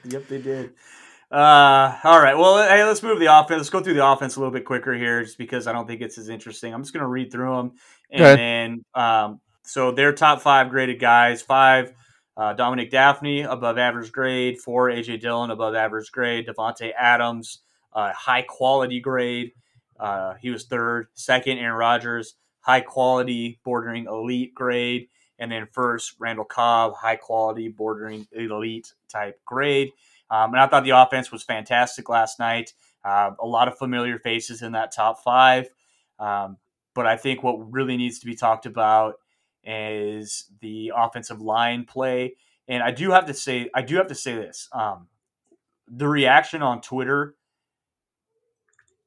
[0.05, 0.73] Yep, they did.
[1.31, 2.37] Uh, all right.
[2.37, 3.59] Well, hey, let's move the offense.
[3.59, 6.01] Let's go through the offense a little bit quicker here, just because I don't think
[6.01, 6.73] it's as interesting.
[6.73, 7.73] I'm just going to read through them,
[8.11, 8.43] and Okay.
[8.43, 11.93] then um, so their top five graded guys: five,
[12.37, 17.63] uh, Dominique Dafney above average grade; four, AJ Dillon above average grade; Davante Adams,
[17.97, 19.53] uh, high quality grade.
[19.99, 21.09] Uh, he was third.
[21.15, 25.09] Second, Aaron Rodgers, high quality, bordering elite grade.
[25.39, 29.91] And then first, Randall Cobb, high quality, bordering elite type grade.
[30.31, 32.75] Um, and I thought the offense was fantastic last night.
[33.05, 35.69] Uh, a lot of familiar faces in that top five.
[36.19, 36.59] Um,
[36.95, 39.17] but I think what really needs to be talked about
[39.65, 42.37] is the offensive line play.
[42.69, 45.07] And I do have to say, I do have to say this: um,
[45.87, 47.37] the reaction on Twitter,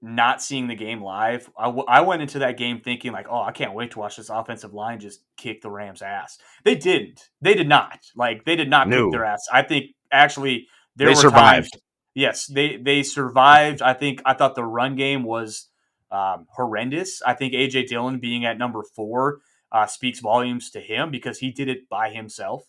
[0.01, 3.41] not seeing the game live, I, w- I went into that game thinking like, oh,
[3.41, 6.37] I can't wait to watch this offensive line just kick the Rams' ass.
[6.63, 7.29] They didn't.
[7.41, 7.99] They did not.
[8.15, 9.05] Like they did not No.
[9.05, 9.45] kick their ass.
[9.51, 11.73] I think actually there They were survived.
[11.73, 11.83] times-
[12.15, 13.81] yes, they they survived.
[13.81, 15.67] I think I thought the run game was
[16.11, 17.21] um, horrendous.
[17.21, 19.39] I think AJ Dillon being at number four
[19.71, 22.63] uh, speaks volumes to him because he did it by himself.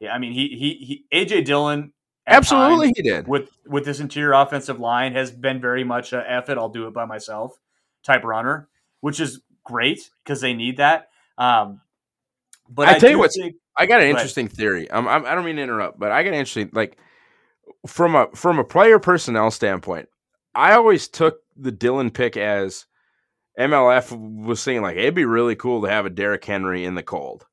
[0.00, 1.92] Yeah, I mean he he, he AJ Dillon
[2.26, 3.28] Absolutely, times he did.
[3.28, 6.86] with with this interior offensive line has been very much a F it, I'll do
[6.88, 7.58] it by myself
[8.02, 8.68] type runner,
[9.00, 11.08] which is great because they need that.
[11.38, 11.80] Um,
[12.68, 14.90] but I I, tell you what, think, I got an interesting theory.
[14.90, 16.98] Um, I'm, I don't mean to interrupt, but I got an interesting like
[17.86, 20.08] from a from a player personnel standpoint.
[20.54, 22.86] I always took the Dylan pick as
[23.58, 27.02] MLF was saying like it'd be really cool to have a Derrick Henry in the
[27.02, 27.46] cold.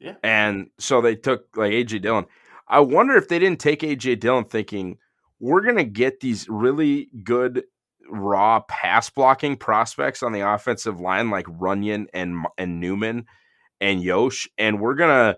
[0.00, 0.16] Yeah.
[0.22, 2.26] and so they took like AJ Dillon.
[2.68, 4.98] I wonder if they didn't take AJ Dillon thinking
[5.44, 7.64] we're gonna get these really good
[8.08, 13.26] raw pass blocking prospects on the offensive line like Runyan and and Newman
[13.78, 15.36] and Yosh, and we're gonna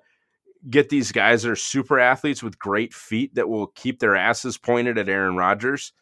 [0.70, 4.56] get these guys that are super athletes with great feet that will keep their asses
[4.56, 5.92] pointed at Aaron Rodgers,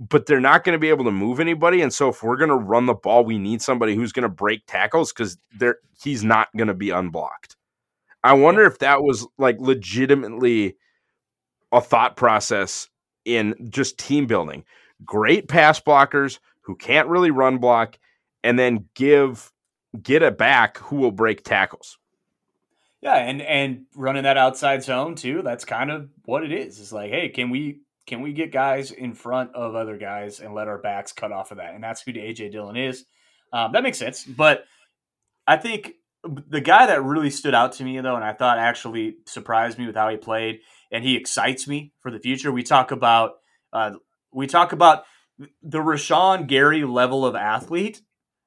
[0.00, 1.82] but they're not going to be able to move anybody.
[1.82, 4.28] And so, if we're going to run the ball, we need somebody who's going to
[4.28, 7.56] break tackles because they're he's not going to be unblocked.
[8.24, 10.76] I wonder if that was like legitimately
[11.72, 12.89] a thought process
[13.24, 14.64] in just team building.
[15.04, 17.98] Great pass blockers who can't really run block,
[18.44, 19.52] and then give
[20.02, 21.98] get a back who will break tackles.
[23.00, 25.42] yeah, and and running that outside zone too.
[25.42, 26.78] That's kind of what it is.
[26.78, 30.54] It's like, hey, can we can we get guys in front of other guys and
[30.54, 31.74] let our backs cut off of that?
[31.74, 33.04] And that's who AJ Dillon is.
[33.52, 34.24] Um, that makes sense.
[34.24, 34.64] But
[35.46, 35.94] I think
[36.24, 39.86] the guy that really stood out to me though, and I thought actually surprised me
[39.86, 40.60] with how he played,
[40.90, 42.52] and he excites me for the future.
[42.52, 43.32] We talk about
[43.72, 43.92] uh,
[44.32, 45.04] we talk about
[45.62, 48.02] the Rashan Gary level of athlete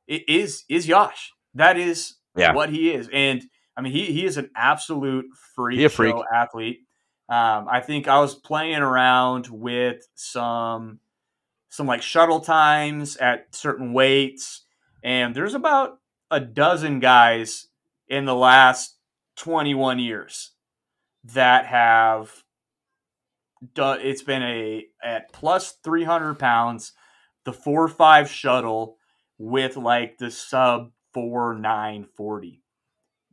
[0.09, 1.31] i- is is Yosh.
[1.55, 2.53] That is Yeah.
[2.53, 3.43] what he is, and
[3.75, 6.15] I mean he he is an absolute freak, He a freak.
[6.33, 6.81] athlete.
[7.29, 10.99] Um, I think I was playing around with some
[11.69, 14.65] some like shuttle times at certain weights,
[15.03, 15.97] and there's about
[16.33, 17.67] a dozen guys
[18.07, 18.97] in the last
[19.37, 20.51] 21 years
[21.23, 22.43] that have
[23.73, 26.91] done it's been a at plus 300 pounds
[27.45, 28.97] the 4-5 shuttle
[29.37, 32.59] with like the sub 4-9-40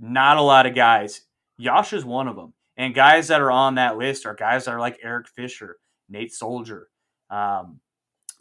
[0.00, 1.20] not a lot of guys.
[1.58, 2.54] Yosh is one of them.
[2.76, 5.76] And guys that are on that list are guys that are like Eric Fisher
[6.08, 6.88] Nate Solder
[7.28, 7.80] um,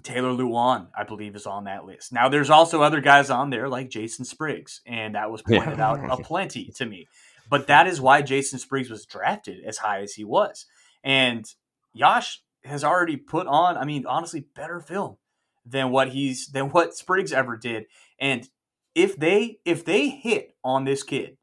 [0.03, 2.13] Taylor Lewan, I believe, is on that list.
[2.13, 5.89] Now, there's also other guys on there like Jason Spriggs, and that was pointed Yeah.
[5.89, 7.07] out aplenty to me.
[7.49, 10.65] But that is why Jason Spriggs was drafted as high as he was.
[11.03, 11.45] And
[11.93, 15.17] Yosh has already put on, I mean, honestly, better film
[15.65, 17.85] than what he's than what Spriggs ever did.
[18.19, 18.47] And
[18.95, 21.37] if they if they hit on this kid,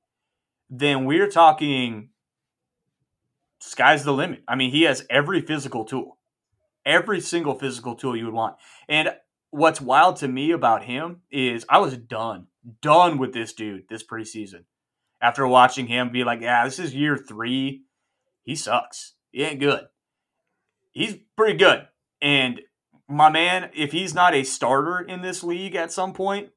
[0.71, 2.11] then we're talking
[3.61, 4.43] sky's the limit.
[4.47, 6.16] I mean, he has every physical tool
[6.87, 8.57] every single physical tool you would want.
[8.89, 9.11] And
[9.51, 12.47] what's wild to me about him is I was done,
[12.81, 14.65] done with this dude this preseason.
[15.21, 17.83] After watching him be like, yeah, this is year three.
[18.43, 19.15] He sucks.
[19.33, 19.87] He ain't good.
[20.93, 21.89] He's pretty good.
[22.23, 22.61] And
[23.09, 26.51] my man, if he's not a starter in this league at some point,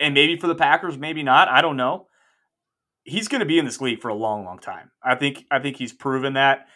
[0.00, 2.08] and maybe for the Packers, maybe not, I don't know.
[3.04, 4.90] he's going to be in this league for a long, long time.
[5.02, 6.66] I think I think he's proven that.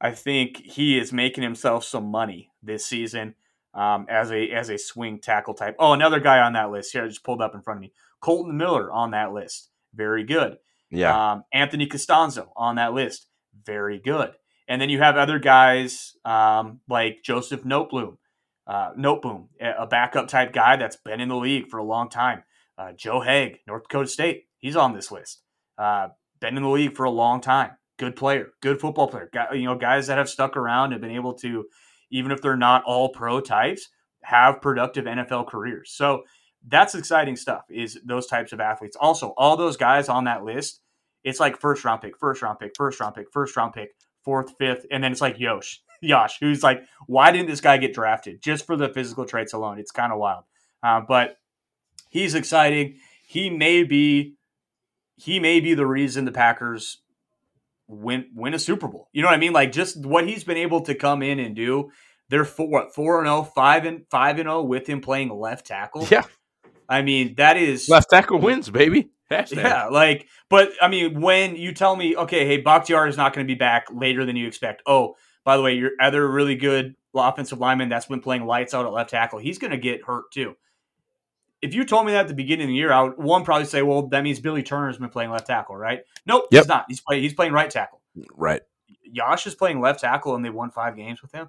[0.00, 3.34] I think he is making himself some money this season
[3.74, 5.76] um, as a as a swing tackle type.
[5.78, 7.04] Oh, another guy on that list here.
[7.04, 7.92] I just pulled up in front of me.
[8.20, 9.70] Kolton Miller on that list.
[9.94, 10.58] Very good.
[10.90, 11.32] Yeah.
[11.32, 13.26] Um, Anthony Castonzo on that list.
[13.64, 14.32] Very good.
[14.68, 18.18] And then you have other guys um, like Joseph Noteboom,
[18.66, 22.42] uh, Noteboom, a backup type guy that's been in the league for a long time.
[22.76, 25.42] Uh, Joe Haeg, North Dakota State, he's on this list.
[25.78, 26.08] Uh,
[26.40, 27.70] been in the league for a long time.
[27.98, 29.28] Good player, good football player.
[29.32, 31.66] Guy, you know, guys that have stuck around and been able to,
[32.10, 33.88] even if they're not all pro types,
[34.22, 35.90] have productive NFL careers.
[35.92, 36.22] So
[36.66, 37.62] that's exciting stuff.
[37.70, 38.96] Is those types of athletes.
[39.00, 40.80] Also, all those guys on that list,
[41.24, 43.90] it's like first round pick, first round pick, first round pick, first round pick,
[44.24, 47.94] fourth, fifth, and then it's like Yosh, Yosh, who's like, why didn't this guy get
[47.94, 49.78] drafted just for the physical traits alone?
[49.78, 50.44] It's kind of wild,
[50.82, 51.36] uh, but
[52.10, 52.96] he's exciting.
[53.26, 54.34] He may be
[55.16, 57.02] he may be the reason the Packers
[57.88, 59.08] win win a Super Bowl.
[59.12, 59.52] You know what I mean?
[59.52, 61.90] Like just what he's been able to come in and do.
[62.28, 65.66] They're four what four and 0, 5 and five and zero with him playing left
[65.66, 66.06] tackle.
[66.10, 66.24] Yeah,
[66.88, 69.10] I mean that is left tackle wins, baby.
[69.30, 69.56] Hashtag.
[69.56, 73.46] Yeah, like, but I mean, when you tell me, okay, hey, Bakhtiari is not going
[73.46, 74.82] to be back later than you expect.
[74.86, 78.86] Oh, by the way, your other really good offensive lineman that's been playing lights out
[78.86, 80.56] at left tackle, he's going to get hurt too
[81.60, 83.66] if you told me that at the beginning of the year, I would one probably
[83.66, 86.02] say, well, that means Billy Turner's been playing left tackle, right?
[86.26, 86.62] Nope, yep.
[86.62, 86.84] he's not.
[86.88, 87.22] He's playing.
[87.22, 88.00] He's playing right tackle.
[88.34, 88.62] Right.
[89.04, 91.48] Yosh is playing left tackle, and they won five games with him.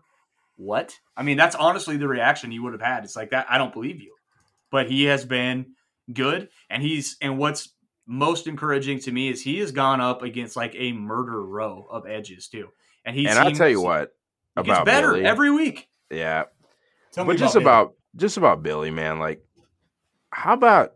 [0.55, 0.97] What?
[1.15, 3.03] I mean, that's honestly the reaction you would have had.
[3.03, 3.45] It's like that.
[3.49, 4.15] I don't believe you,
[4.71, 5.73] but he has been
[6.11, 7.69] good, and he's and what's
[8.07, 12.07] most encouraging to me is he has gone up against like a murder row of
[12.07, 12.69] edges too,
[13.05, 13.29] and he's.
[13.29, 14.11] And I'll tell you what
[14.55, 15.87] about better Billy, every week.
[16.09, 16.45] Yeah,
[17.11, 19.19] Tell but just about, about just about Billy, man.
[19.19, 19.43] Like
[20.39, 20.93] how about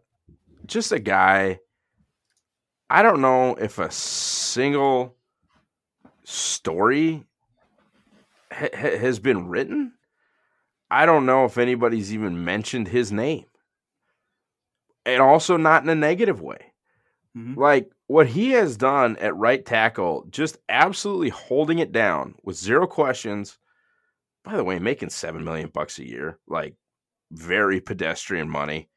[0.66, 1.60] just a guy?
[2.89, 5.18] I don't know if a single
[6.24, 7.26] story
[8.50, 9.96] ha- has been written.
[10.89, 13.44] I don't know if anybody's even mentioned his name.
[15.06, 16.72] And also not in a negative way.
[17.36, 17.60] Mm-hmm.
[17.60, 22.88] Like what he has done at right tackle, just absolutely holding it down with zero
[22.88, 23.58] questions.
[24.46, 26.76] By the way, making seven million bucks a year, like
[27.30, 28.88] very pedestrian money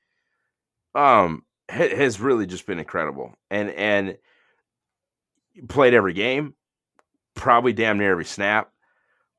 [0.97, 4.19] um has really just been incredible and and
[5.69, 6.55] played every game
[7.37, 8.73] probably damn near every snap.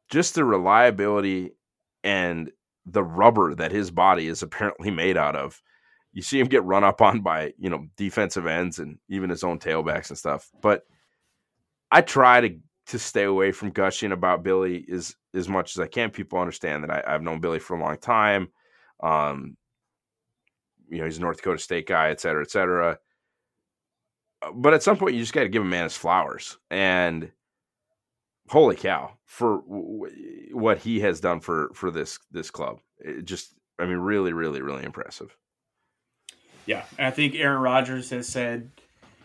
[0.09, 1.51] Just the reliability
[2.03, 2.49] and
[2.85, 5.61] the rubber that his body is apparently made out of.
[6.13, 9.43] You see him get run up on by you know defensive ends and even his
[9.43, 10.83] own tailbacks and stuff but
[11.91, 15.85] i try to to stay away from gushing about billy as as much as i
[15.85, 16.09] can.
[16.09, 18.47] People understand that I, i've known billy for a long time.
[19.03, 19.57] Um
[20.89, 22.97] you know, he's a North Dakota State guy, et cetera, et cetera.
[24.41, 26.57] Uh, but at some point, you just got to give a man his flowers.
[26.69, 27.31] And
[28.49, 30.09] holy cow, for w-
[30.53, 34.61] what he has done for for this this club, it just, I mean, really, really,
[34.61, 35.35] really impressive.
[36.65, 38.71] Yeah, I think Aaron Rodgers has said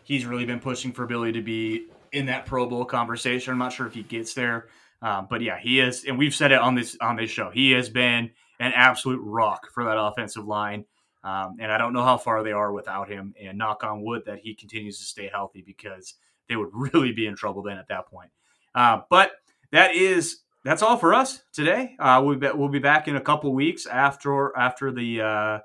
[0.04, 3.52] he's really been pushing for Billy to be in that Pro Bowl conversation.
[3.52, 4.68] I'm not sure if he gets there,
[5.00, 7.50] um, but yeah, he is, and we've said it on this on this show.
[7.50, 10.84] He has been an absolute rock for that offensive line.
[11.24, 13.34] Um, and I don't know how far they are without him.
[13.40, 16.14] And knock on wood that he continues to stay healthy because
[16.48, 18.30] they would really be in trouble then at that point.
[18.74, 19.32] Uh, but
[19.70, 21.96] that is that's all for us today.
[21.98, 25.58] Uh, we'll, be, we'll be back in a couple weeks after after the uh,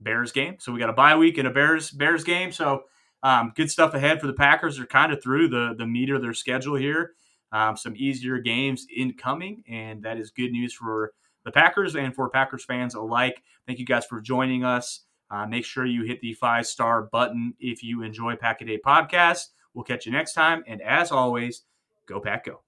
[0.00, 0.56] Bears game.
[0.58, 2.52] So we got a bye week and a Bears Bears game.
[2.52, 2.84] So
[3.22, 4.76] um, good stuff ahead for the Packers.
[4.76, 7.12] They're kind of through the the meat of their schedule here.
[7.50, 11.12] Um, some easier games incoming, and that is good news for
[11.44, 13.42] the Packers and for Packers fans alike.
[13.66, 15.00] Thank you guys for joining us.
[15.30, 18.78] Uh, make sure you hit the five star button if you enjoy Pack a Day
[18.84, 19.48] podcast.
[19.74, 20.64] We'll catch you next time.
[20.66, 21.62] And as always,
[22.06, 22.67] go Pack Go.